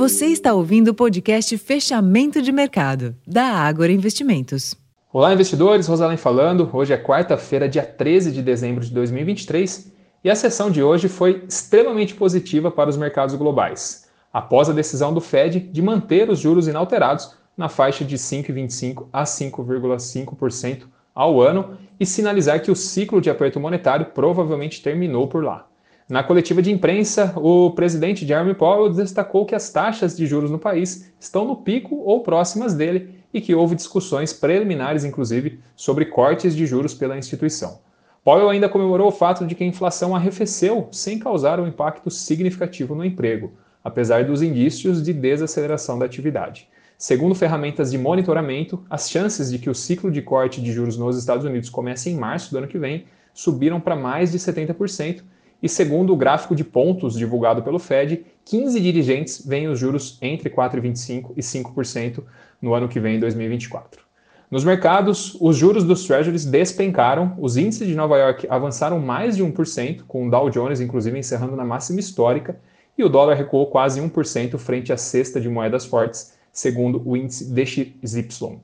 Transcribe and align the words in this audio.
Você 0.00 0.28
está 0.28 0.54
ouvindo 0.54 0.88
o 0.88 0.94
podcast 0.94 1.58
Fechamento 1.58 2.40
de 2.40 2.50
Mercado, 2.50 3.14
da 3.26 3.44
Ágora 3.44 3.92
Investimentos. 3.92 4.74
Olá, 5.12 5.30
investidores. 5.34 5.86
Rosalém 5.86 6.16
falando. 6.16 6.70
Hoje 6.72 6.94
é 6.94 6.96
quarta-feira, 6.96 7.68
dia 7.68 7.82
13 7.82 8.32
de 8.32 8.40
dezembro 8.40 8.82
de 8.82 8.94
2023, 8.94 9.92
e 10.24 10.30
a 10.30 10.34
sessão 10.34 10.70
de 10.70 10.82
hoje 10.82 11.06
foi 11.06 11.44
extremamente 11.46 12.14
positiva 12.14 12.70
para 12.70 12.88
os 12.88 12.96
mercados 12.96 13.34
globais, 13.34 14.08
após 14.32 14.70
a 14.70 14.72
decisão 14.72 15.12
do 15.12 15.20
Fed 15.20 15.60
de 15.60 15.82
manter 15.82 16.30
os 16.30 16.38
juros 16.38 16.66
inalterados 16.66 17.34
na 17.54 17.68
faixa 17.68 18.02
de 18.02 18.16
5,25% 18.16 19.06
a 19.12 19.24
5,5% 19.24 20.84
ao 21.14 21.42
ano 21.42 21.76
e 22.00 22.06
sinalizar 22.06 22.62
que 22.62 22.70
o 22.70 22.74
ciclo 22.74 23.20
de 23.20 23.28
aperto 23.28 23.60
monetário 23.60 24.06
provavelmente 24.14 24.82
terminou 24.82 25.28
por 25.28 25.44
lá. 25.44 25.66
Na 26.10 26.24
coletiva 26.24 26.60
de 26.60 26.72
imprensa, 26.72 27.32
o 27.36 27.70
presidente 27.70 28.26
Jeremy 28.26 28.52
Powell 28.52 28.92
destacou 28.92 29.46
que 29.46 29.54
as 29.54 29.70
taxas 29.70 30.16
de 30.16 30.26
juros 30.26 30.50
no 30.50 30.58
país 30.58 31.12
estão 31.20 31.44
no 31.44 31.54
pico 31.54 31.98
ou 31.98 32.20
próximas 32.24 32.74
dele 32.74 33.14
e 33.32 33.40
que 33.40 33.54
houve 33.54 33.76
discussões 33.76 34.32
preliminares, 34.32 35.04
inclusive, 35.04 35.60
sobre 35.76 36.06
cortes 36.06 36.56
de 36.56 36.66
juros 36.66 36.94
pela 36.94 37.16
instituição. 37.16 37.78
Powell 38.24 38.50
ainda 38.50 38.68
comemorou 38.68 39.06
o 39.06 39.12
fato 39.12 39.46
de 39.46 39.54
que 39.54 39.62
a 39.62 39.66
inflação 39.68 40.12
arrefeceu 40.16 40.88
sem 40.90 41.16
causar 41.16 41.60
um 41.60 41.68
impacto 41.68 42.10
significativo 42.10 42.92
no 42.96 43.04
emprego, 43.04 43.52
apesar 43.84 44.24
dos 44.24 44.42
indícios 44.42 45.04
de 45.04 45.12
desaceleração 45.12 45.96
da 45.96 46.06
atividade. 46.06 46.66
Segundo 46.98 47.36
ferramentas 47.36 47.88
de 47.88 47.98
monitoramento, 47.98 48.84
as 48.90 49.08
chances 49.08 49.48
de 49.48 49.60
que 49.60 49.70
o 49.70 49.74
ciclo 49.76 50.10
de 50.10 50.22
corte 50.22 50.60
de 50.60 50.72
juros 50.72 50.98
nos 50.98 51.16
Estados 51.16 51.44
Unidos 51.44 51.70
comece 51.70 52.10
em 52.10 52.16
março 52.16 52.50
do 52.50 52.58
ano 52.58 52.66
que 52.66 52.78
vem 52.78 53.04
subiram 53.32 53.80
para 53.80 53.94
mais 53.94 54.32
de 54.32 54.40
70%, 54.40 55.22
e 55.62 55.68
segundo 55.68 56.12
o 56.12 56.16
gráfico 56.16 56.54
de 56.54 56.64
pontos 56.64 57.14
divulgado 57.14 57.62
pelo 57.62 57.78
Fed, 57.78 58.24
15 58.44 58.80
dirigentes 58.80 59.46
veem 59.46 59.68
os 59.68 59.78
juros 59.78 60.18
entre 60.22 60.48
4,25% 60.50 61.32
e 61.36 61.40
5% 61.40 62.22
no 62.60 62.74
ano 62.74 62.88
que 62.88 63.00
vem, 63.00 63.20
2024. 63.20 64.02
Nos 64.50 64.64
mercados, 64.64 65.36
os 65.40 65.56
juros 65.56 65.84
dos 65.84 66.04
Treasuries 66.04 66.44
despencaram, 66.44 67.36
os 67.38 67.56
índices 67.56 67.86
de 67.86 67.94
Nova 67.94 68.18
York 68.18 68.48
avançaram 68.50 68.98
mais 68.98 69.36
de 69.36 69.44
1%, 69.44 70.02
com 70.08 70.26
o 70.26 70.30
Dow 70.30 70.50
Jones 70.50 70.80
inclusive 70.80 71.16
encerrando 71.16 71.54
na 71.54 71.64
máxima 71.64 72.00
histórica, 72.00 72.58
e 72.98 73.04
o 73.04 73.08
dólar 73.08 73.34
recuou 73.34 73.66
quase 73.66 74.00
1% 74.00 74.58
frente 74.58 74.92
à 74.92 74.96
cesta 74.96 75.40
de 75.40 75.48
moedas 75.48 75.84
fortes, 75.84 76.34
segundo 76.52 77.00
o 77.04 77.16
índice 77.16 77.52
DXY. 77.52 78.58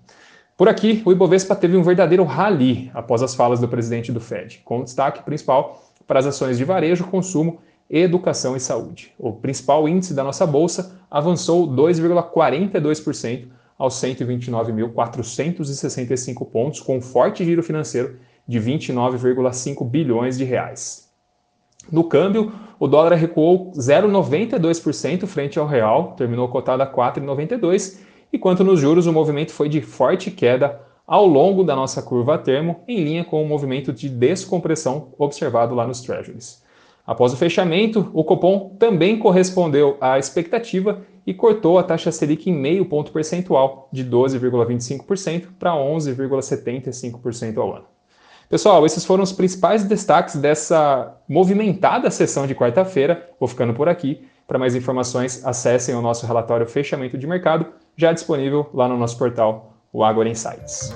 Por 0.57 0.69
aqui, 0.69 1.03
o 1.05 1.13
Ibovespa 1.13 1.55
teve 1.55 1.77
um 1.77 1.83
verdadeiro 1.83 2.25
rally 2.25 2.91
após 2.93 3.23
as 3.23 3.35
falas 3.35 3.61
do 3.61 3.69
presidente 3.69 4.11
do 4.11 4.21
Fed, 4.21 4.63
com 4.65 4.83
destaque 4.83 5.23
principal 5.23 5.86
para 6.07 6.21
as 6.21 6.27
ações 6.27 6.59
de 6.59 6.65
varejo, 6.65 7.05
consumo, 7.05 7.61
educação 7.89 8.57
e 8.57 8.61
saúde. 8.61 9.15
O 9.19 9.33
principal 9.33 9.89
índice 9.89 10.13
da 10.15 10.25
nossa 10.25 10.47
bolsa 10.47 11.01
avançou 11.11 11.67
2,42% 11.69 13.49
aos 13.79 13.95
129.465 13.95 16.47
pontos, 16.47 16.81
com 16.81 16.97
um 16.97 17.03
forte 17.03 17.45
giro 17.45 17.63
financeiro 17.63 18.19
de 18.47 18.61
29,5 18.61 19.89
bilhões 19.89 20.37
de 20.39 20.45
reais. 20.45 21.11
No 21.91 22.05
câmbio, 22.05 22.53
o 22.79 22.87
dólar 22.89 23.15
recuou 23.15 23.73
0,92% 23.73 25.27
frente 25.27 25.59
ao 25.59 25.67
real, 25.67 26.15
terminou 26.17 26.49
cotado 26.49 26.83
a 26.83 26.87
4,92, 26.87 27.99
enquanto 28.33 28.65
nos 28.65 28.81
juros 28.81 29.07
o 29.07 29.13
movimento 29.13 29.53
foi 29.53 29.69
de 29.69 29.81
forte 29.81 30.31
queda 30.31 30.81
ao 31.07 31.25
longo 31.27 31.63
da 31.63 31.77
nossa 31.77 32.03
curva 32.03 32.35
a 32.35 32.39
termo, 32.39 32.81
em 32.89 33.03
linha 33.03 33.25
com 33.25 33.43
o 33.43 33.47
movimento 33.47 33.93
de 33.93 34.09
descompressão 34.09 35.09
observado 35.17 35.75
lá 35.75 35.87
nos 35.87 36.01
Treasuries. 36.01 36.63
Após 37.07 37.33
o 37.33 37.37
fechamento, 37.37 38.11
o 38.13 38.25
Copom 38.25 38.75
também 38.81 39.17
correspondeu 39.17 39.97
à 40.01 40.19
expectativa 40.19 41.03
e 41.25 41.33
cortou 41.33 41.79
a 41.79 41.85
taxa 41.85 42.11
Selic 42.11 42.51
em 42.51 42.53
meio 42.53 42.85
ponto 42.87 43.13
percentual, 43.13 43.89
de 43.93 44.05
12,25% 44.05 45.47
para 45.57 45.73
11,75% 45.73 47.59
ao 47.59 47.75
ano. 47.77 47.85
Pessoal, 48.49 48.85
esses 48.85 49.05
foram 49.05 49.23
os 49.23 49.33
principais 49.33 49.85
destaques 49.85 50.37
dessa 50.37 51.17
movimentada 51.29 52.11
sessão 52.11 52.47
de 52.47 52.55
quarta-feira. 52.55 53.29
Vou 53.39 53.49
ficando 53.49 53.75
por 53.75 53.89
aqui. 53.89 54.25
Para 54.47 54.59
mais 54.59 54.77
informações, 54.77 55.45
acessem 55.45 55.95
o 55.95 56.03
nosso 56.03 56.27
relatório 56.27 56.67
Fechamento 56.67 57.19
de 57.19 57.27
Mercado, 57.27 57.67
já 57.97 58.13
disponível 58.13 58.69
lá 58.73 58.87
no 58.89 58.97
nosso 58.97 59.19
portal 59.19 59.76
o 59.97 60.05
Agora 60.05 60.29
Insights. 60.29 60.93